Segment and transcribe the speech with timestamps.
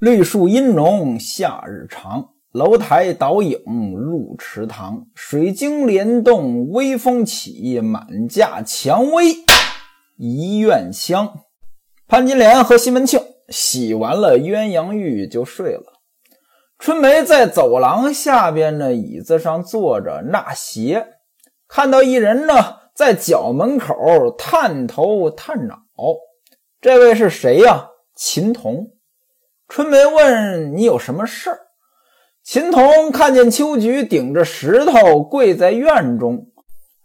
[0.00, 3.60] 绿树阴浓夏日长，楼台倒影
[3.94, 5.04] 入池塘。
[5.14, 9.26] 水晶帘动微风起，满架蔷薇
[10.16, 11.40] 一院香。
[12.08, 16.00] 潘金莲和西门庆洗完了鸳鸯浴就睡了。
[16.78, 21.08] 春梅在走廊下边的椅子上坐着纳鞋，
[21.68, 22.54] 看到一人呢
[22.94, 25.82] 在角门口探头探脑。
[26.80, 27.90] 这位是谁呀？
[28.16, 28.92] 秦童。
[29.70, 31.60] 春梅问：“你有什么事儿？”
[32.42, 36.48] 秦童看见秋菊顶着石头跪在院中，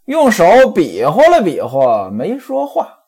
[0.06, 0.44] 用手
[0.74, 3.02] 比划了比划，没说话。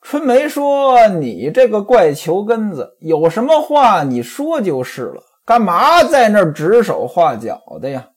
[0.00, 8.10] 春梅说：“你这个怪球根子，有什么话你说就是了。”干嘛在那儿指手画脚的呀？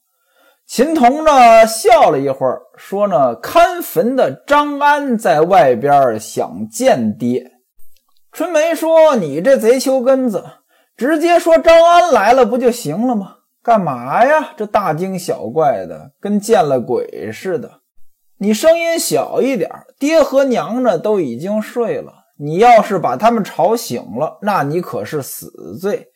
[0.67, 7.53] 秦童呢笑了一会儿，说：“呢看坟的张安在外边想见爹。”
[8.31, 10.43] 春梅说：“你这贼球根子，
[10.97, 13.35] 直接说张安来了不就行了吗？
[13.63, 14.53] 干嘛呀？
[14.57, 17.81] 这大惊小怪的，跟见了鬼似的。
[18.39, 22.13] 你声音小一点，爹和娘呢都已经睡了。
[22.39, 26.07] 你要是把他们吵醒了，那你可是死罪。”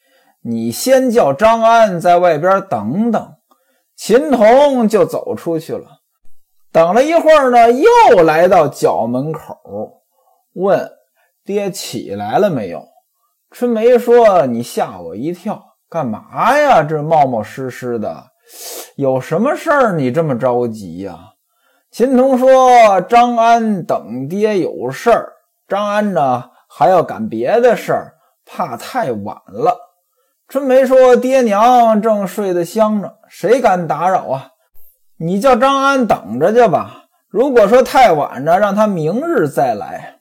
[0.43, 3.35] 你先叫张安在外边等等，
[3.95, 5.99] 秦童就走出去了。
[6.71, 9.55] 等了一会儿呢，又来到角门口，
[10.53, 10.91] 问
[11.45, 12.83] 爹起来了没有？
[13.51, 16.81] 春梅说：“你吓我一跳，干嘛呀？
[16.81, 18.23] 这冒冒失失的，
[18.95, 19.91] 有什么事儿？
[19.91, 21.19] 你这么着急呀？”
[21.91, 25.33] 秦童说：“张安等爹有事儿，
[25.67, 28.13] 张安呢还要赶别的事儿，
[28.45, 29.77] 怕太晚了。”
[30.47, 34.47] 春梅说：“爹娘正睡得香呢，谁敢打扰啊？
[35.17, 37.03] 你叫张安等着去吧。
[37.27, 40.19] 如果说太晚呢，让他明日再来。”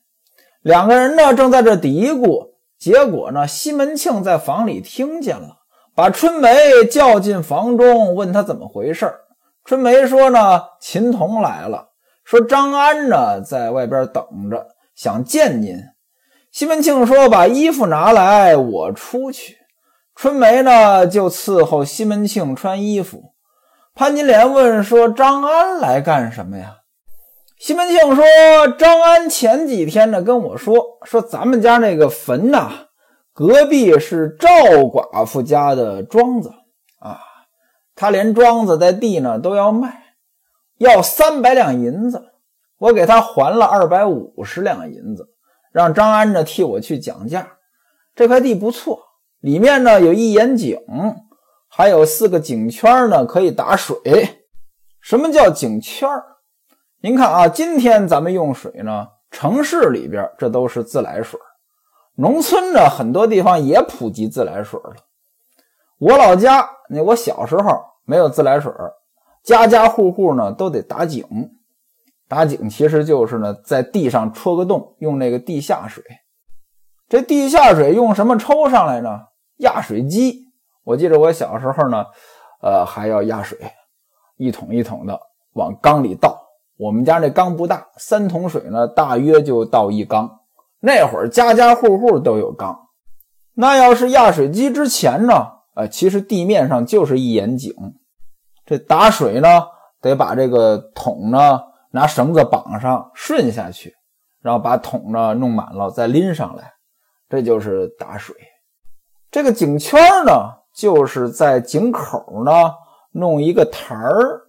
[0.62, 2.49] 两个人呢正在这嘀咕，
[2.80, 5.58] 结果呢，西门庆在房里听见了，
[5.94, 9.12] 把春梅叫进房中，问他怎么回事。
[9.66, 11.90] 春梅说：“呢，秦童来了，
[12.24, 15.76] 说张安呢在外边等着，想见您。”
[16.50, 19.58] 西门庆说：“把衣服拿来，我出去。”
[20.16, 23.34] 春梅呢，就伺候西门庆穿衣服。
[23.94, 26.78] 潘金莲问说：“张安来干什么呀？”
[27.60, 28.24] 西门庆说
[28.78, 32.70] ：“张安前几天呢，跟我说说咱们家那个坟呐，
[33.32, 36.50] 隔壁是赵寡妇家的庄子
[36.98, 37.20] 啊，
[37.94, 40.14] 他连庄子在地呢都要卖，
[40.78, 42.32] 要三百两银子。
[42.78, 45.28] 我给他还了二百五十两银子，
[45.72, 47.58] 让张安呢替我去讲价。
[48.14, 48.98] 这块地不错。”
[49.40, 50.78] 里面呢有一眼井，
[51.66, 53.96] 还有四个井圈呢，可以打水。
[55.00, 56.06] 什么叫井圈？
[57.00, 61.38] 您看啊，今天咱们用水呢，城市里边这都是自来水，
[62.16, 64.96] 农村呢很多地方也普及自来水了。
[65.98, 68.72] 我老家那我小时候没有自来水，
[69.42, 71.24] 家家户户呢都得打井。
[72.28, 76.02] 打井其实就是呢在地上戳个洞，用那个地下水。
[77.08, 79.20] 这地下水用什么抽上来呢？
[79.56, 80.46] 压水机，
[80.84, 82.06] 我记得我小时候呢，
[82.62, 83.58] 呃，还要压水，
[84.36, 85.20] 一桶一桶的
[85.54, 86.39] 往缸里倒。
[86.80, 90.40] 我们家那缸不大，三桶水呢，大约就倒一缸。
[90.80, 92.74] 那会儿家家户户都有缸。
[93.52, 95.46] 那要是压水机之前呢，
[95.76, 97.74] 呃，其实地面上就是一眼井。
[98.64, 99.66] 这打水呢，
[100.00, 103.94] 得把这个桶呢拿绳子绑上，顺下去，
[104.40, 106.72] 然后把桶呢弄满了，再拎上来，
[107.28, 108.34] 这就是打水。
[109.30, 110.32] 这个井圈呢，
[110.74, 112.72] 就是在井口呢
[113.12, 114.40] 弄一个台儿，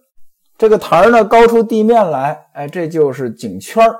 [0.62, 3.96] 这个台儿呢高出地面来，哎，这就是井圈儿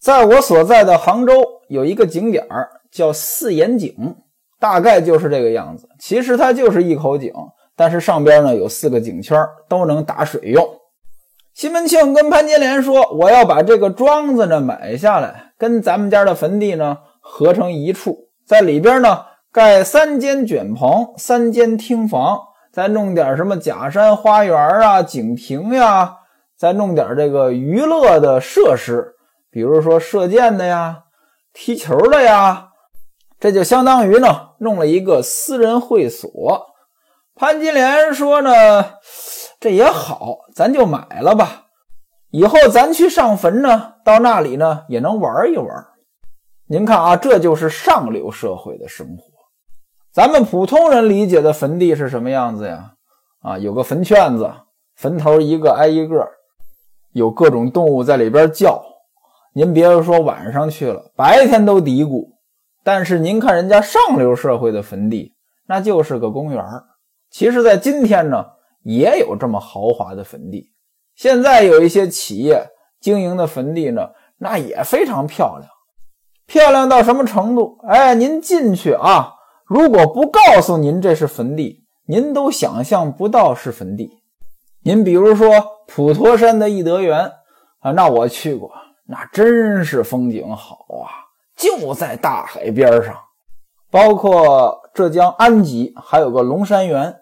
[0.00, 4.16] 在我所在的杭州有一个景点儿叫四眼井，
[4.58, 5.86] 大概就是这个样子。
[6.00, 7.30] 其实它就是一口井，
[7.76, 10.66] 但是上边呢有四个井圈儿，都能打水用。
[11.52, 22.40] 西门庆跟潘金莲说：“我要把这个庄子呢买下来，跟咱们家的坟地呢合成一处，在里边呢。”盖三间卷棚，三间厅房，
[22.74, 26.16] 再弄点什么假山花园啊、景亭呀，
[26.58, 29.14] 再弄点这个娱乐的设施，
[29.48, 31.04] 比如说射箭的呀、
[31.52, 32.70] 踢球的呀，
[33.38, 36.66] 这就相当于呢弄了一个私人会所。
[37.36, 38.50] 潘金莲说呢，
[39.60, 41.66] 这也好，咱就买了吧。
[42.32, 45.68] 以后咱去上坟呢，到那里呢也能玩一玩。
[46.66, 49.33] 您看啊，这就是上流社会的生活。
[50.14, 52.92] 咱们普通人理解的坟地是什么样子呀？
[53.42, 54.48] 啊，有个坟圈子，
[54.94, 56.24] 坟头一个挨一个，
[57.10, 58.80] 有各种动物在里边叫。
[59.54, 62.28] 您别说晚上去了，白天都嘀咕。
[62.84, 65.34] 但是您看人家上流社会的坟地，
[65.66, 66.64] 那就是个公园
[67.28, 68.46] 其实，在今天呢，
[68.84, 70.70] 也有这么豪华的坟地。
[71.16, 72.68] 现在有一些企业
[73.00, 75.68] 经营的坟地呢，那也非常漂亮，
[76.46, 77.80] 漂亮到什么程度？
[77.88, 79.33] 哎，您进去啊，
[79.66, 84.10] 如果不告诉您这是坟地，您都想象不到是坟地。
[84.82, 85.48] 您比如说
[85.86, 87.32] 普陀山的义德园
[87.80, 88.70] 啊，那我去过，
[89.06, 91.08] 那真是风景好啊。
[91.56, 93.16] 就在大海边上，
[93.90, 97.14] 包括浙江安吉还有个龙山园。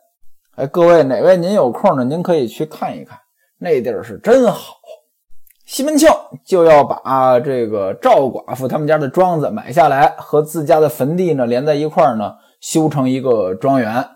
[0.57, 2.05] 哎，各位哪位您有空呢？
[2.05, 3.19] 您可以去看一看，
[3.59, 4.75] 那地儿是真好。
[5.73, 6.07] 西门庆
[6.45, 14.07] 就要把这个赵寡妇他们家的庄子买下来，和自家的坟地呢连在一块儿呢，修成一个庄园，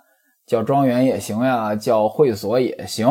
[0.47, 3.08] 叫庄园也行呀，叫会所也行。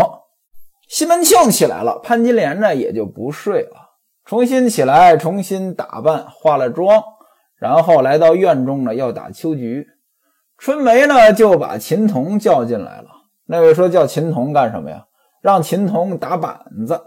[0.87, 3.95] 西门庆起来了，潘金莲呢也就不睡了。
[4.25, 7.03] 重新起来，重新打扮，化了妆，
[7.57, 9.87] 然后来到院中呢，要打秋菊。
[10.59, 13.07] 春梅呢就把秦童叫进来了。
[13.47, 15.07] 那位说叫秦童干什么呀？
[15.41, 17.01] 让秦童打板子。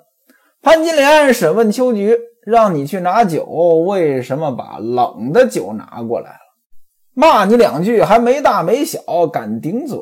[0.61, 6.39] 潘金莲审问秋菊，让你去拿酒，为什么把冷的酒拿过来了？
[7.15, 9.01] 骂你两句，还没大没小，
[9.33, 9.99] 敢顶嘴。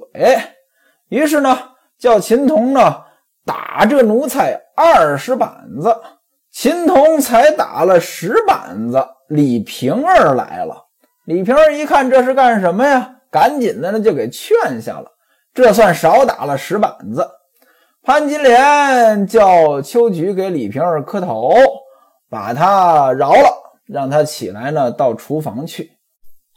[1.08, 1.58] 于是呢，
[1.98, 3.02] 叫秦童呢
[3.44, 5.94] 打这奴才二十板子。
[6.50, 10.86] 秦童才打了十板子，李瓶儿来了。
[11.26, 13.16] 李瓶儿一看这是干什么呀？
[13.30, 15.10] 赶紧的呢就给劝下了，
[15.52, 17.28] 这算少打了十板子。
[18.06, 21.52] 潘金莲叫秋菊给李瓶儿磕头，
[22.30, 23.50] 把他饶了，
[23.84, 25.90] 让他起来呢到厨房去。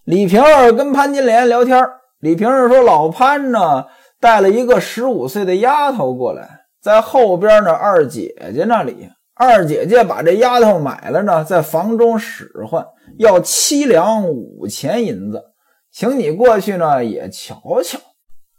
[0.03, 1.83] 李瓶儿跟潘金莲聊天，
[2.19, 3.87] 李瓶儿说老潘呢
[4.19, 6.47] 带了一个十五岁的丫头过来，
[6.83, 9.09] 在后边呢二姐姐那里。
[9.33, 12.85] 二姐姐把这丫头买了呢，在房中使唤，
[13.17, 15.45] 要七两五钱银子，
[15.91, 17.97] 请你过去呢也瞧瞧。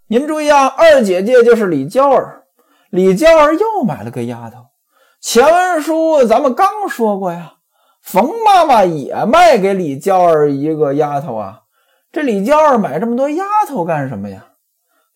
[0.09, 2.40] 您注意啊，二姐姐就是李娇儿，
[2.91, 4.67] 李娇儿又买了个丫头。
[5.21, 7.55] 前文书咱们刚说过呀，
[8.03, 11.61] 冯妈妈也卖给李娇儿一个丫头啊。
[12.11, 14.47] 这李娇儿买这么多丫头干什么呀？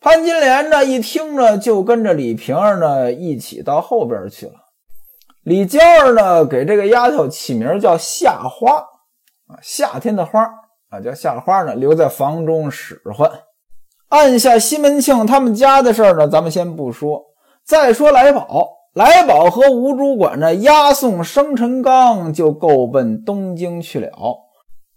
[0.01, 4.53] 潘金莲呢一听呢，就跟着李瓶儿呢一起到后边去了。
[5.43, 8.77] 李娇儿呢，给这个丫头起名叫夏花
[9.49, 10.45] 啊，夏天的花
[10.91, 13.31] 啊，叫夏花呢，留在房中使唤。
[14.11, 17.34] 按下西门庆他们家的事儿呢，咱们先不说。
[17.67, 24.11] 再说来宝，来宝和吴主管呢押送生辰纲，就够奔东京去了。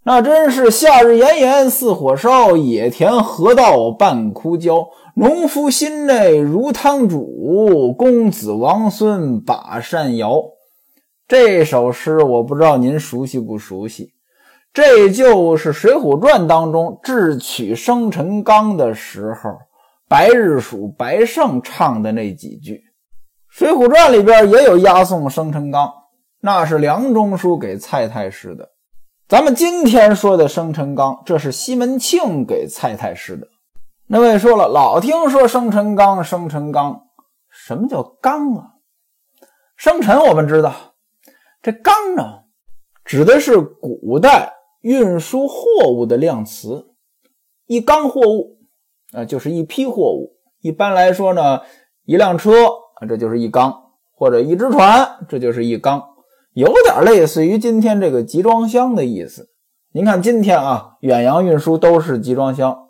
[0.03, 4.87] 那真是夏日炎炎似火烧，野田河道半枯焦。
[5.15, 10.43] 农夫心内如汤煮，公子王孙把扇摇。
[11.27, 14.11] 这首诗我不知道您熟悉不熟悉？
[14.73, 19.49] 这就是《水浒传》当中智取生辰纲的时候，
[20.09, 22.75] 白日鼠白胜唱的那几句。
[23.49, 25.91] 《水浒传》里边也有押送生辰纲，
[26.39, 28.69] 那是梁中书给蔡太师的。
[29.27, 33.47] 咱们今天说的生辰纲，这是西门庆给蔡太师的。
[34.07, 37.01] 那位说了，老听说生辰纲，生辰纲，
[37.49, 38.75] 什么叫纲啊？
[39.75, 40.73] 生辰我们知道，
[41.61, 42.23] 这纲呢，
[43.03, 46.93] 指的是古代运输货物的量词。
[47.65, 48.56] 一纲货物
[49.17, 50.37] 啊，就是一批货物。
[50.61, 51.61] 一般来说呢，
[52.05, 52.51] 一辆车
[53.01, 53.71] 啊，这就是一缸；
[54.15, 56.03] 或者一只船，这就是一缸，
[56.53, 59.49] 有点类似于今天这个集装箱的意思。
[59.91, 62.85] 您看今天啊，远洋运输都是集装箱。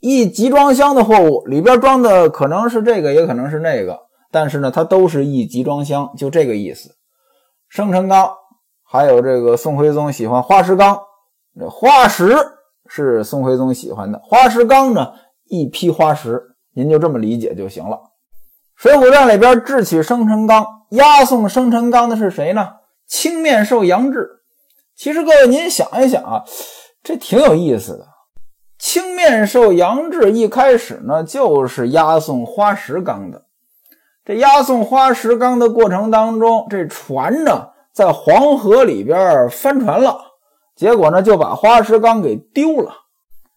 [0.00, 4.00] 一集装箱的货物里边装的可能是这个，也可能是那个，
[4.32, 6.90] 但是呢，它都是一集装箱，就这个意思。
[7.68, 8.28] 生辰纲，
[8.82, 10.98] 还有这个宋徽宗喜欢花石纲，
[11.70, 12.36] 花石
[12.88, 15.12] 是宋徽宗喜欢的，花石纲呢，
[15.52, 16.42] 一批花石，
[16.74, 17.96] 您就这么理解就行了。
[18.74, 22.76] 《水浒传》里边智取生辰纲，押送生辰纲的是谁呢？
[23.06, 24.40] 青面兽杨志。
[24.96, 26.44] 其实各位您想一想啊，
[27.02, 28.06] 这挺有意思的。
[28.78, 33.44] 青面兽杨志一开始呢，就是押送花石纲的。
[34.24, 40.18] 这押送花石纲的过程当中，这船呢在黄河里边翻船了，
[40.74, 42.94] 结果呢就把花石纲给丢了。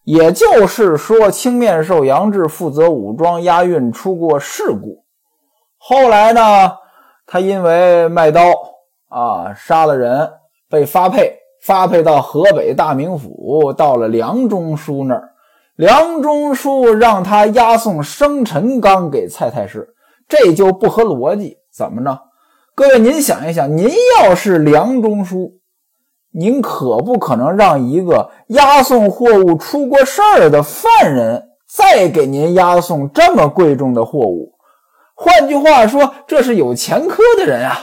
[0.06, 5.04] 也就是说，青面兽杨志负责武装押运出过事故。
[5.78, 6.72] 后来呢，
[7.28, 8.42] 他因为卖刀
[9.10, 10.32] 啊杀了人，
[10.70, 11.40] 被发配。
[11.62, 15.32] 发配到河北大名府，到了梁中书那儿，
[15.76, 19.96] 梁中书让他押送生辰纲给蔡太师，
[20.28, 21.58] 这就不合逻辑。
[21.76, 22.22] 怎么着？
[22.76, 25.54] 各位，您想一想，您要是梁中书，
[26.38, 34.52] 您可不可能让一个押送货物出过事儿的犯人再给您押送这么贵重的货物？
[35.16, 37.74] 换句话说，这是有前科的人啊！《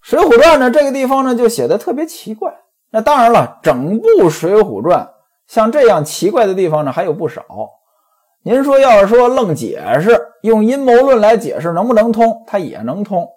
[0.00, 2.54] 水浒传》呢，这个地方呢就写的特别奇怪。
[2.90, 5.00] 那当然了，整部《水浒传》
[5.48, 7.42] 像这样奇怪的地方呢还有不少。
[8.44, 12.44] 您说要是说愣解释，用阴谋论来解释能不能通？
[12.46, 13.28] 它也能通。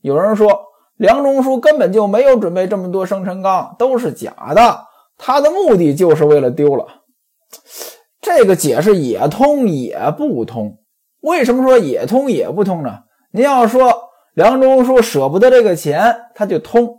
[0.00, 0.60] 有人说
[0.96, 4.80] 梁中书根本就没有准备这么多生辰纲，都是假的，
[5.18, 6.86] 他的目的就是为了丢了。
[8.20, 10.78] 这个解释也通也不通。
[11.22, 12.98] 为什么说也通也不通呢？
[13.32, 13.92] 您要说
[14.34, 16.98] 梁中书舍不得这个钱，他就通。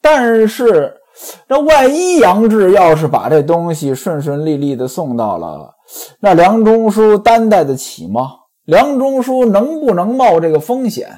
[0.00, 1.00] 但是
[1.46, 5.74] 那万一杨志要是把这东西顺顺利利的送到了，
[6.20, 8.30] 那梁中书担待得起吗？
[8.64, 11.10] 梁中书能不能冒这个风险？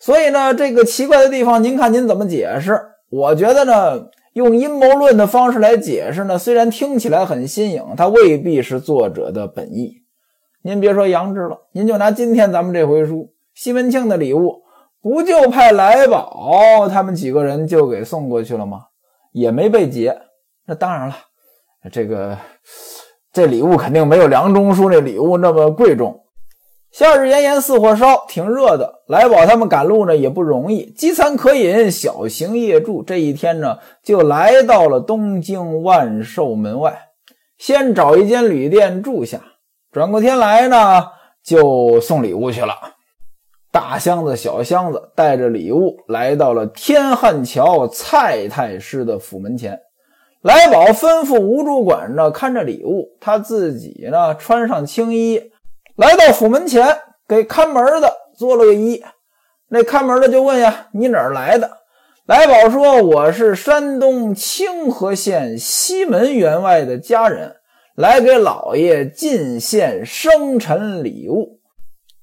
[0.00, 2.80] 所以呢，这个奇怪的地方，您看您怎么解释？
[3.10, 10.02] 我觉得呢，用阴谋论的方式来解释呢，虽然听起来很新颖，它未必是作者的本意。
[10.62, 14.62] 您别说杨志了，您就拿今天咱们这回书，西门庆的礼物，
[15.02, 18.84] 不就派来宝他们几个人就给送过去了吗？
[19.32, 20.18] 也没被劫。
[20.66, 21.16] 那当然了，
[21.92, 22.38] 这个
[23.32, 26.18] 这礼物肯定没有梁中书那礼物那么贵重。
[26.92, 29.02] 夏日炎炎似火烧，挺热的。
[29.06, 33.02] 来宝他们赶路呢也不容易，饥餐渴饮，小行夜住。
[33.02, 36.98] 这一天呢，就来到了东京万寿门外，
[37.58, 39.40] 先找一间旅店住下。
[39.92, 41.06] 转过天来呢，
[41.44, 42.74] 就送礼物去了。
[43.72, 49.78] 大箱子、小箱子带着礼物来到了天汉桥蔡太师的府门前。
[50.42, 55.49] 来宝吩咐吴主管呢看着礼物，他自己呢穿上青衣，
[56.00, 56.96] 来到府门前
[57.28, 59.02] 给看门的做了个揖。
[59.68, 61.70] 那看门的就问呀：“你哪儿来的？”
[62.24, 67.56] 来宝说：“我是山东清河县西门员外的家人。”
[67.94, 71.60] 来给老爷进献生辰礼物，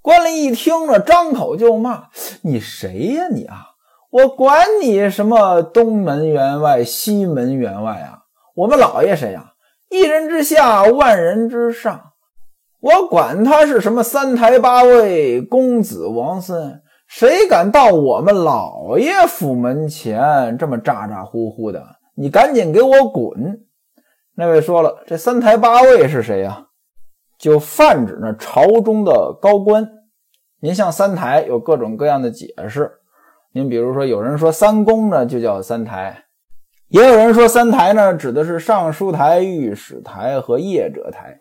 [0.01, 2.05] 官吏一听了，张口就骂
[2.41, 3.67] ：“你谁呀你啊！
[4.09, 8.21] 我管你什么东门员外、西门员外啊！
[8.55, 9.51] 我们老爷谁呀？
[9.91, 12.06] 一人之下，万人之上。
[12.79, 21.83] 我管他是什么三台八位、公子王孙，谁敢到我们老爷府门前这么咋咋呼呼的？
[22.15, 23.61] 你赶紧给我滚！”
[24.39, 26.67] 那位说了，这三台八位是谁呀？
[27.39, 29.87] 就泛指呢朝中的高官。
[30.59, 32.91] 您像三台有各种各样的解释。
[33.53, 36.25] 您比如说，有人说三公呢就叫三台，
[36.89, 41.35] 也有人说三台呢指的是尚书台、御史台和谒者台。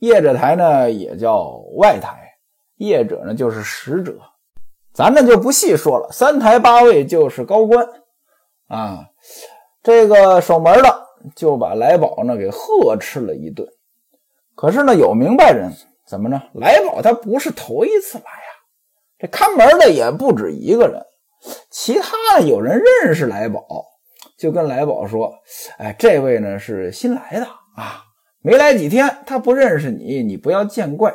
[0.00, 2.32] 谒者台呢也叫外台，
[2.78, 4.18] 谒者呢就是使者。
[4.92, 7.86] 咱呢就不细说了，三台八位就是高官
[8.68, 9.06] 啊。
[9.82, 11.08] 这个守门的。
[11.34, 13.68] 就把来宝呢给呵斥了一顿。
[14.54, 15.68] 可是呢，有明白人
[16.06, 16.40] 怎么呢？
[16.54, 18.50] 来宝他不是头一次来呀，
[19.18, 21.04] 这看门的也不止一个人。
[21.70, 23.84] 其他的有人认识来宝，
[24.38, 25.34] 就跟来宝说
[25.78, 28.04] ：“哎，这位呢是新来的啊，
[28.42, 31.14] 没来几天，他不认识你，你不要见怪。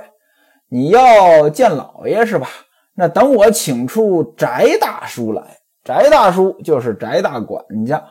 [0.69, 2.47] 你要见老爷是吧？
[2.95, 4.47] 那等我请出翟
[4.79, 5.59] 大叔来。
[5.83, 8.03] 翟大叔就是翟大管家。”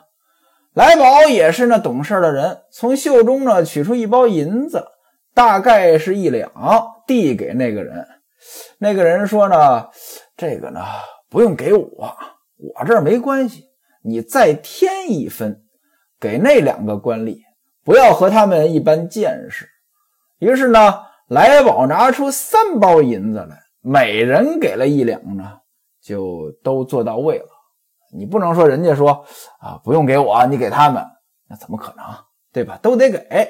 [0.75, 4.83] 来宝也是那懂事的人，从袖中呢取出一包银子，
[5.35, 6.51] 大概是一两，
[7.07, 8.07] 递给那个人。
[8.79, 9.89] 那个人说呢
[10.35, 10.81] ：“这个呢
[11.29, 13.65] 不用给我，我这儿没关系，
[14.03, 15.63] 你再添一分，
[16.19, 17.37] 给那两个官吏，
[17.85, 19.69] 不要和他们一般见识。”
[20.41, 25.45] 于是呢，来宝拿出三包银子来，每人给了一两呢，
[26.03, 27.47] 就都做到位了。
[28.15, 29.25] 你不能说人家说
[29.61, 31.03] 啊，不用给我，你给他们，
[31.49, 32.05] 那怎么可能？
[32.53, 32.79] 对吧？
[32.83, 33.49] 都得给。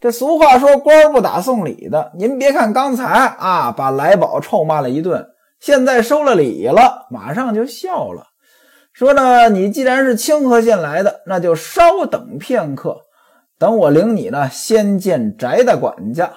[0.00, 2.12] 这俗话说，官不打送礼的。
[2.16, 5.28] 您别看刚才啊，把来宝臭骂了一顿，
[5.60, 8.26] 现在收了礼了，马上就笑了，
[8.92, 13.02] 说呢，你既然是清河县来的，那就稍等片刻，
[13.58, 16.32] 等我领你呢，先见翟大管家。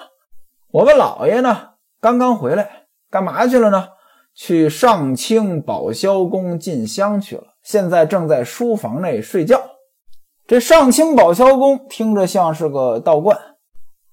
[0.72, 3.88] 我们老爷呢，刚刚回来，干嘛去了呢？
[4.34, 9.60] 去上清宝霄宫进香去了，现在正在书房内睡觉。
[10.46, 13.38] 这上清宝霄宫听着像是个道观，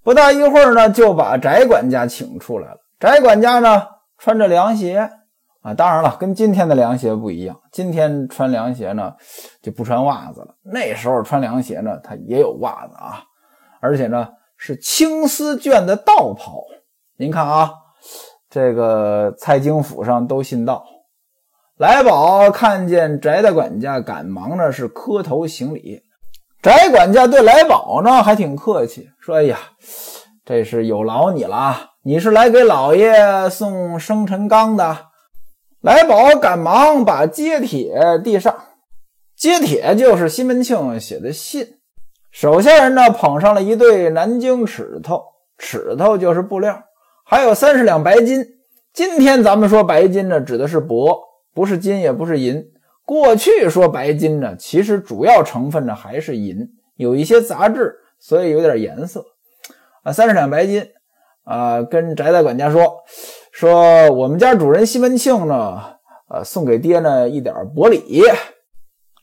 [0.04, 2.78] 不大一会儿呢，就把翟管家请出来了。
[3.00, 3.88] 翟管家呢，
[4.18, 5.10] 穿着凉鞋
[5.62, 7.60] 啊，当然了，跟今天的凉鞋不一样。
[7.72, 9.14] 今天穿凉鞋呢，
[9.62, 10.56] 就不穿袜子了。
[10.64, 13.24] 那时候穿凉鞋呢，它也有袜子啊，
[13.82, 16.64] 而且呢，是青丝绢的道袍。
[17.18, 17.72] 您看啊。
[18.52, 20.84] 这个蔡京府上都信道，
[21.78, 26.02] 来宝看见翟大管家，赶忙呢是磕头行礼。
[26.64, 29.60] 翟管家对来宝呢还挺客气，说：“哎呀，
[30.44, 31.90] 这是有劳你了啊！
[32.02, 34.98] 你是来给老爷送生辰纲的。”
[35.82, 38.54] 来宝赶忙把接帖递上，
[39.34, 41.78] 接帖就是西门庆写的信。
[42.32, 45.24] 手下人呢捧上了一对南京尺头，
[45.58, 46.84] 尺头就是布料，
[47.24, 48.46] 还有三十两白金。
[48.92, 51.18] 今天咱们说白金呢，指的是帛，
[51.54, 52.62] 不是金，也不是银。
[53.06, 56.58] 过去说白金呢，其实主要成分呢还是银，
[56.98, 59.24] 有一些杂质，所以有点颜色。
[60.04, 60.86] 啊，三十两白金，
[61.46, 62.98] 啊，跟翟大管家说。
[63.60, 65.84] 说我们家主人西门庆呢，
[66.30, 68.24] 呃，送给爹呢一点薄礼，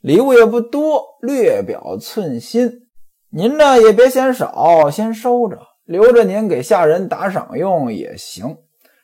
[0.01, 2.71] 礼物也不多，略表寸心。
[3.31, 8.59] 您呢也别嫌少，先收着，留着您给下人打赏用也行。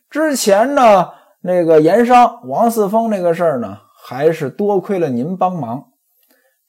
[0.08, 1.10] 之前呢
[1.42, 5.84] 那个盐商王四峰那个事儿呢，还是多亏了您帮忙。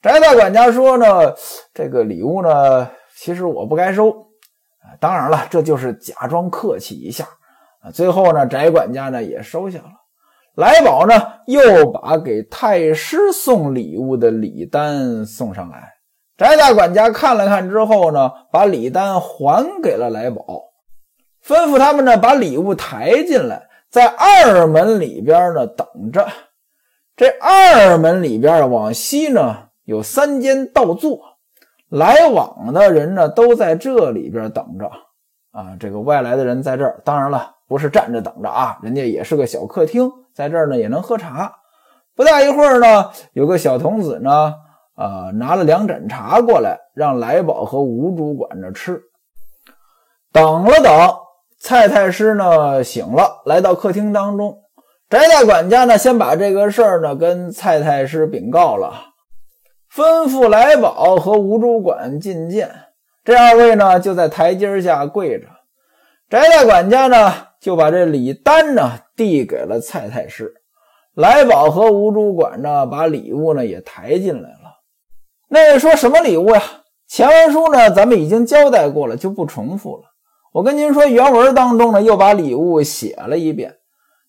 [0.01, 1.35] 翟大管家说呢，
[1.75, 4.11] 这个礼物呢，其实我不该收，
[4.99, 7.29] 当然了，这就是假装客气一下。
[7.93, 9.91] 最后呢，翟管家呢也收下了。
[10.57, 11.15] 来宝呢
[11.47, 15.95] 又把给太师送礼物的礼单送上来。
[16.37, 20.45] 翟大管家看了看之后呢，把礼单还给了来宝，
[21.45, 26.27] 吩咐他们呢把礼物抬进来，在二门里边呢等着。
[27.17, 31.21] 这二门里边往西呢有三间道座，
[31.89, 34.91] 来往的人呢都在这里边等着。
[35.53, 37.53] 啊，这个外来的人在这儿，当然了。
[37.75, 41.53] 不是站着等着啊，人家也是个小客厅，在这儿呢也能喝茶。
[42.15, 44.55] 不大一会儿呢，有个小童子呢，
[44.95, 49.03] 啊，拿了两盏茶过来，让来宝和吴主管着吃。
[50.33, 50.95] 等了等，
[51.59, 54.57] 蔡太师呢醒了，来到客厅当中。
[55.11, 58.93] 翟大管家呢，先把这个事儿呢跟蔡太师禀告了，
[59.93, 62.71] 吩咐来宝和吴主管觐见。
[63.25, 65.49] 这二位呢就在台阶下跪着。
[66.31, 67.35] 翟大管家呢。
[67.65, 70.53] 就把这礼单呢递给了蔡太师，
[71.15, 74.83] 来宝和吴主管呢把礼物呢也抬进来了。
[75.49, 76.63] 那说什么礼物呀？
[77.09, 80.03] 前文书呢咱们已经交代过了，就不重复了。
[80.53, 83.77] 我跟您说，原文当中呢又把礼物写了一遍。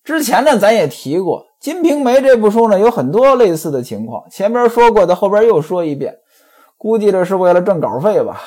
[0.02, 6.16] 之前呢咱也提过，《金瓶梅》这部书呢有很多类似的情况，前边说过的，后边又说一遍，
[6.78, 8.40] 估计这是为了挣稿费吧？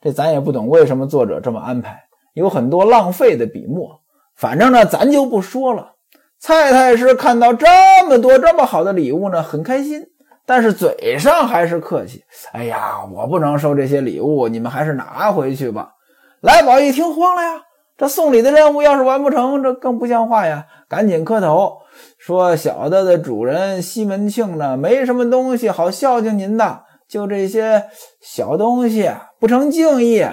[0.00, 4.00] 这咱也不懂为什么作者这么安排，有很多浪费的笔墨。
[4.42, 5.92] 反正呢，咱就不说了。
[6.40, 7.68] 蔡太师看到这
[8.08, 10.04] 么多这么好的礼物呢，很开心，
[10.44, 12.24] 但是嘴上还是客气。
[12.52, 15.92] 哎呀，我不能收这些礼物，你们还是拿回去吧。
[16.40, 17.62] 来宝一听慌了呀，
[17.96, 20.66] 这送礼的任务要是完不成，这更不像话呀！
[20.88, 21.78] 赶紧磕头
[22.18, 27.84] 说：“小的的主人西门庆呢，没什么东西好孝敬您的，就这些
[28.20, 30.26] 小东西不成敬意。”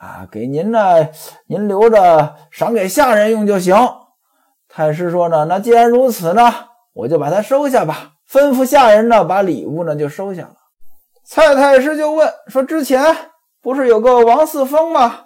[0.00, 1.08] 啊，给您呢，
[1.48, 3.76] 您留着赏给下人用就行。
[4.68, 6.54] 太师说呢，那既然如此呢，
[6.92, 8.12] 我就把它收下吧。
[8.30, 10.54] 吩咐下人呢，把礼物呢就收下了。
[11.24, 13.02] 蔡太师就问说：“之前
[13.60, 15.20] 不是有个王四峰吗？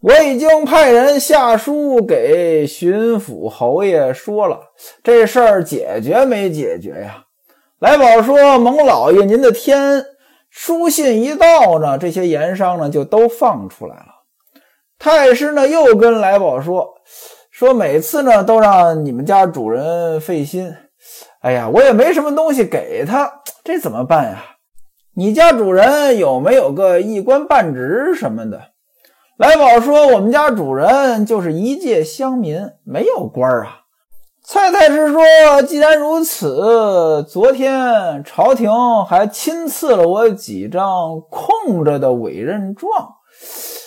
[0.00, 4.60] 我已经派人下书给巡抚侯爷说了，
[5.02, 7.24] 这事儿解决没解决呀？”
[7.80, 10.04] 来宝说：“蒙老爷您的天。”
[10.56, 14.06] 书信一到呢，这些盐商呢就都放出来了。
[15.00, 16.94] 太师呢又跟来宝说
[17.50, 20.72] ：“说每次呢都让你们家主人费心，
[21.40, 24.44] 哎呀，我也没什么东西给他，这怎么办呀？
[25.16, 28.70] 你家主人有没有个一官半职什么的？”
[29.36, 33.80] 来宝说：“我们家主人就是一介乡民，没有官啊。”
[34.46, 35.22] 蔡太师说
[35.66, 38.70] ：“既然如此，昨天朝廷
[39.06, 43.14] 还亲赐了我几张空着的委任状。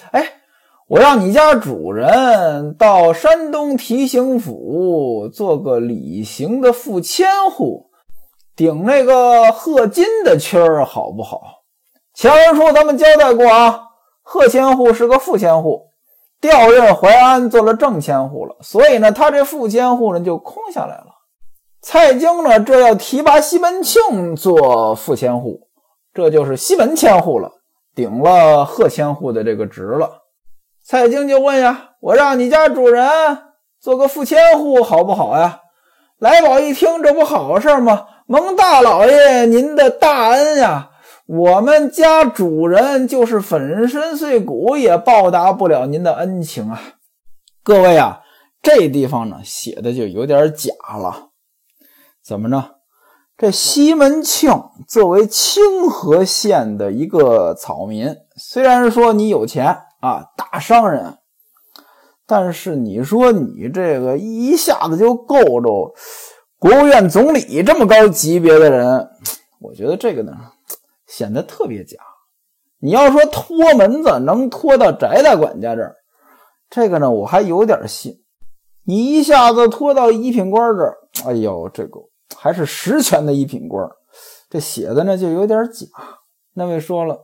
[0.10, 0.28] 哎，
[0.88, 7.92] 我让你家主人到山东提刑府做个礼行的副千户，
[8.56, 11.40] 顶那个贺金的缺儿，好不好？
[12.16, 13.80] 前文书咱们交代过啊，
[14.24, 15.84] 贺千户是个副千户。”
[16.40, 21.08] 调任淮安做了正千户了，所以呢，他这副千户呢就空下来了。
[21.82, 25.62] 蔡京呢，这要提拔西门庆做副千户，
[26.14, 27.52] 这就是西门千户了，
[27.96, 30.24] 顶了贺千户的这个职了。
[30.84, 33.08] 蔡京就问呀：“我让你家主人
[33.82, 35.62] 做个副千户好不好呀？”
[36.20, 38.08] 来宝一听，这不好事吗？
[38.26, 40.90] 蒙大老爷您的大恩呀！
[41.28, 46.82] 我们家主人就是粉身碎骨也报答不了您的恩情啊！
[47.64, 48.22] 各位啊，
[48.62, 51.32] 这地方呢写的就有点假了。
[52.24, 52.78] 怎么着？
[53.38, 54.50] 这西门庆
[54.88, 59.66] 作为清河县的一个草民，虽然说你有钱
[60.00, 61.18] 啊，大商人，
[62.26, 65.94] 但是你说你这个一下子就够着
[66.58, 69.10] 国务院总理这么高级别的人，
[69.60, 70.32] 我觉得这个呢
[71.08, 71.98] 显得特别假。
[72.80, 75.96] 你要说托门子能托到翟大管家这儿，
[76.70, 78.14] 这个呢我还有点信。
[78.86, 82.00] 你一下子拖到一品官这儿，哎呦，这个
[82.38, 83.90] 还是实权的一品官，
[84.50, 85.88] 这写的呢就有点假。
[86.54, 87.20] 那位说了，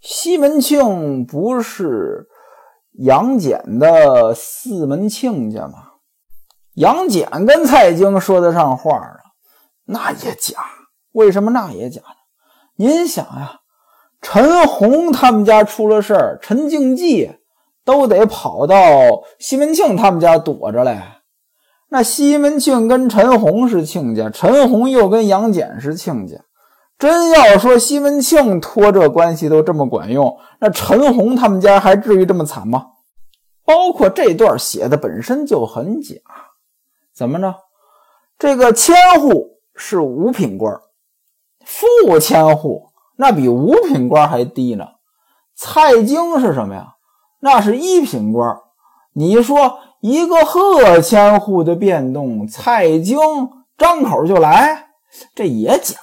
[0.00, 2.26] 西门庆不是
[2.92, 5.92] 杨戬的四门亲家吗？
[6.74, 9.16] 杨戬跟蔡京说得上话啊，
[9.84, 10.58] 那也假。
[11.12, 12.16] 为什么那也假呢？
[12.76, 13.60] 您想呀，
[14.20, 17.36] 陈洪他们家出了事儿，陈静济。
[17.86, 21.00] 都得跑到西门庆他们家躲着嘞。
[21.88, 26.34] 那西门庆跟陈洪是亲家，陈洪又跟杨戬是亲家。
[26.98, 32.86] 真要说西门庆托这关系都这么管用，那陈洪他们家还至于这么惨吗？
[33.64, 36.16] 包括这段写的本身就很假。
[37.14, 37.54] 怎么着？
[38.36, 40.74] 这个千户是五品官，
[41.66, 44.86] 副千户那比五品官还低呢。
[45.56, 46.94] 蔡京是什么呀？
[47.40, 48.56] 那是一品官，
[49.14, 53.18] 你说一个贺千户的变动，蔡京
[53.76, 54.90] 张口就来，
[55.34, 55.96] 这也假。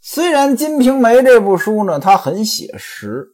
[0.00, 3.26] 虽然《金瓶梅》这部书呢，它很写实，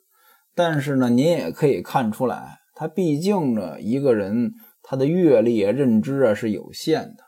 [0.55, 4.53] 但是呢，您也可以看出来，他毕竟呢，一个人
[4.83, 7.24] 他的阅历啊、认知啊是有限的，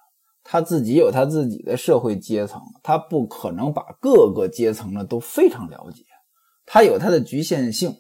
[0.48, 6.04] 他自己有他自己的社会阶层，他不可能把各个阶层呢都非常了解，
[6.64, 7.94] 他有他的局限性。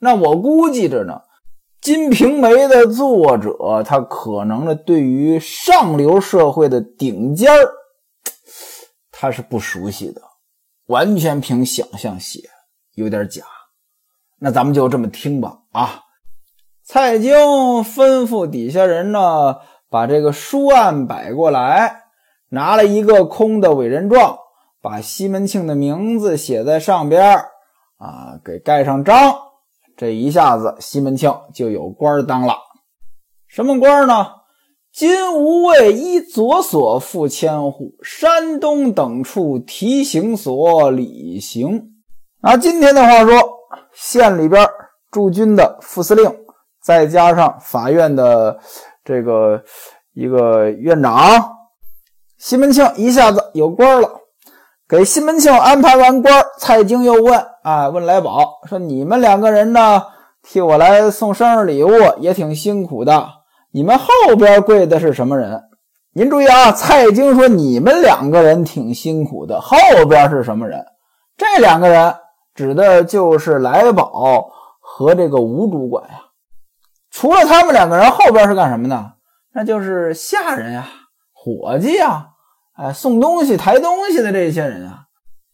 [0.00, 1.22] 那我估计着呢。
[1.86, 7.74] 《金瓶梅》的作者，他可能呢，对于上流社会的顶尖儿，
[9.12, 10.22] 他是不熟悉的，
[10.86, 12.40] 完全凭想象写，
[12.94, 13.42] 有点假。
[14.38, 15.58] 那咱们就这么听吧。
[15.72, 16.00] 啊，
[16.86, 17.34] 蔡京
[17.82, 19.56] 吩咐底下人呢，
[19.94, 22.06] 把这个书案摆过来，
[22.48, 24.36] 拿了一个空的委任状，
[24.82, 27.36] 把西门庆的名字写在上边
[27.98, 29.36] 啊，给盖上章。
[29.96, 32.56] 这一下子，西门庆就有官当了。
[33.46, 34.26] 什么官呢？
[34.92, 41.92] 金吾卫一左所副千户，山东等处提刑所理刑。
[42.42, 43.40] 拿今天的话说，
[43.92, 44.68] 县里边
[45.12, 46.36] 驻军的副司令，
[46.82, 48.58] 再加上法院的
[49.04, 49.62] 这个
[50.14, 51.12] 一个院长，
[52.38, 54.10] 西门庆一下子有官了。
[54.88, 60.02] 给西门庆安排完官，蔡京又问：“啊，问来宝说，你们两个人呢，
[60.42, 63.26] 替我来送生日礼物，也挺辛苦的。
[63.72, 65.62] 你们后边跪的是什么人？
[66.12, 69.76] 您注意啊，蔡京说你们两个人挺辛苦的，后
[70.08, 70.84] 边是什么人？
[71.36, 72.14] 这两个人
[72.54, 74.48] 指的就是来宝
[74.80, 76.20] 和这个吴主管呀。
[77.14, 79.12] 除了他们两个人，后边是干什么的？
[79.52, 80.84] 那就是下人呀，
[81.32, 82.30] 伙计呀。”
[82.76, 85.04] 哎，送东西、抬东西的这些人啊，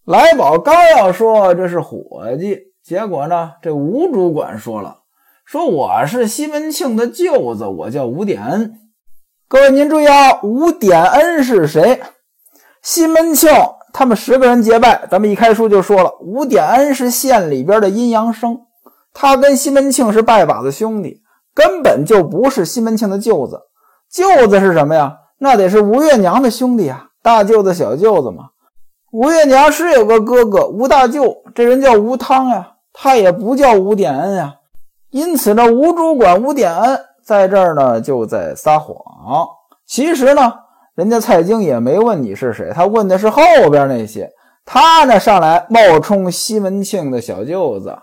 [0.07, 5.01] 来宝刚要说这是伙计，结果呢，这吴主管说了，
[5.45, 8.81] 说我是西门庆的舅子，我叫吴点恩。
[9.47, 12.01] 各位您注意啊，吴点恩是谁？
[12.81, 13.51] 西门庆
[13.93, 18.63] 他们十个人结拜，咱们一开书就说了，吴点恩是县里边的阴阳生，
[19.13, 21.20] 他跟西门庆是拜把子兄弟，
[21.55, 23.61] 根本就不是西门庆的舅子。
[24.11, 25.17] 舅子是什么呀？
[25.39, 27.07] 那得是吴月娘的兄弟啊。
[27.23, 28.49] 大舅子、小舅子嘛，
[29.13, 34.55] 吴月娘是有个哥哥吴大舅，这人叫吴汤呀，他也不叫吴点恩呀。
[35.11, 38.97] 因此呢，吴主管吴点恩在这儿呢就在撒谎。
[39.87, 40.53] 其实呢，
[40.95, 44.31] 人家蔡京也没问你是谁，他问的是后边那些。
[44.65, 47.95] 他呢上来冒充西门庆的小舅子。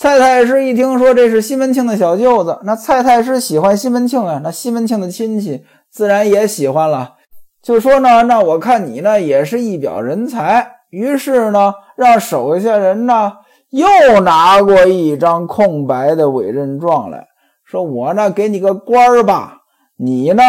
[0.00, 7.16] 蔡太师一听说这是西门庆的小舅子，那蔡太师喜欢西门庆啊，那西门庆的亲戚自然也喜欢了。
[7.62, 13.32] 就说呢，那我看你呢也是一表人才，于是呢，让手下人呢
[13.68, 17.26] 又拿过一张空白的委任状来
[17.62, 19.58] 说：“我呢给你个官儿吧，
[19.98, 20.42] 你呢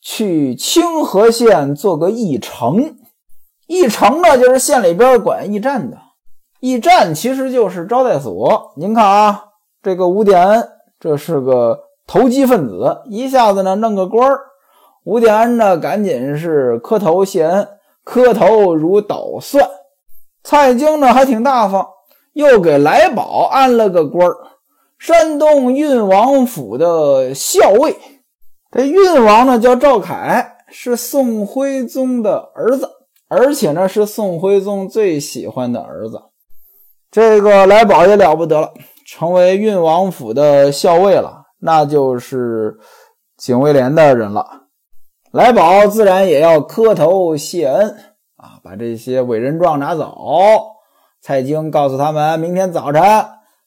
[0.00, 2.94] 去清河县做个驿丞。
[3.66, 5.98] 驿丞呢就是县里边管驿站的，
[6.66, 8.72] 驿站其实就是招待所。
[8.74, 9.44] 您看啊，
[9.84, 14.40] 这个吴点恩这是个投机分子，一下子呢弄个官儿。”
[15.06, 17.68] 吴点恩呢，赶紧是磕头谢恩，
[18.02, 19.64] 磕头如捣蒜。
[20.42, 21.86] 蔡京呢还挺大方，
[22.32, 24.36] 又给来宝安了个官儿，
[24.98, 27.96] 山东运王府的校尉。
[28.72, 32.90] 这运王呢叫赵凯，是宋徽宗的儿子。
[33.28, 36.22] 而且呢是宋徽宗最喜欢的儿子。
[37.10, 38.72] 这个来宝也了不得了，
[39.06, 42.76] 成为运王府的校尉了，那就是
[43.36, 44.64] 警卫连的人了。
[45.32, 47.90] 来宝自然也要磕头谢恩
[48.36, 50.16] 啊，把这些委任状拿走。
[51.20, 53.02] 蔡京告诉他们，明天早晨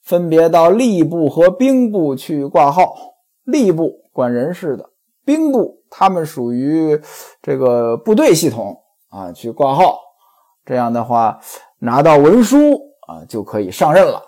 [0.03, 2.95] 分别到吏部和兵部去挂号。
[3.45, 4.91] 吏部管人事的，
[5.25, 7.01] 兵部他们属于
[7.41, 8.77] 这个部队系统
[9.09, 9.99] 啊，去挂号。
[10.65, 11.39] 这样的话，
[11.79, 14.21] 拿到文书啊，就可以上任了。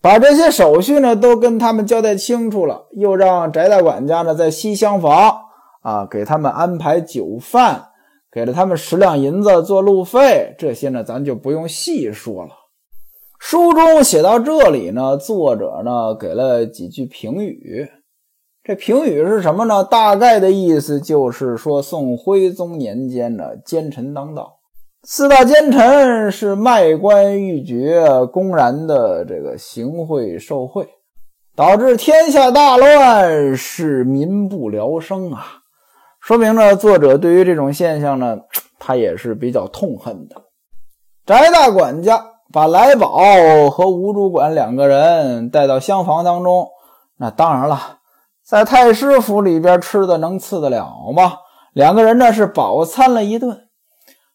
[0.00, 5.42] 把这些手续呢，都跟他们交代清楚了，又让翟大管家呢在西厢房。
[5.82, 7.90] 啊，给他们安排酒饭，
[8.32, 12.50] 给了他们十两银子做路费，这些呢，咱就不用细说了。
[13.38, 17.88] 书中写到这里呢，作者呢给了几句评语。
[18.64, 19.84] 这评语是什么呢？
[19.84, 24.55] 大概的意思就是说，宋徽宗年间呢，奸臣当道，
[25.08, 30.88] 四大奸臣是卖官鬻爵，公然的这个行贿受贿，
[31.54, 35.58] 导致天下大乱，是民不聊生啊。
[36.18, 38.36] 说明呢，作者对于这种现象呢，
[38.80, 40.42] 他也是比较痛恨的。
[41.24, 42.20] 翟大管家
[42.52, 46.66] 把来宝和吴主管两个人带到厢房当中，
[47.18, 47.98] 那当然了，
[48.44, 51.34] 在太师府里边吃的能次得了吗？
[51.72, 53.65] 两个人呢是饱餐了一顿。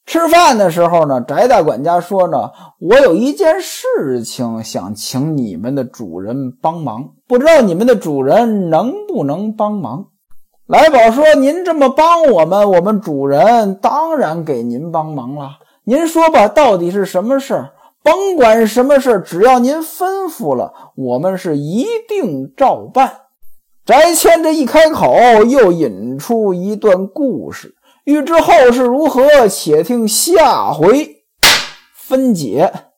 [0.06, 2.50] 吃饭的时候呢，翟大管家说呢
[2.82, 10.08] ：“我有一件事情想请你们的主人帮忙，不知道你们的主人能不能帮忙？”
[10.68, 15.52] 来宝说：“您这么帮我们，我们主人当然给您帮忙了。
[15.84, 17.74] 您说吧，到底是什么事儿？
[18.04, 23.14] 甭管什么事儿，只要您吩咐了，我们是一定照办。”
[23.86, 25.14] 翟谦这一开口，
[25.46, 27.76] 又引出一段故事。
[28.06, 31.24] 欲知后事如何，且听下回
[31.96, 32.91] 分解。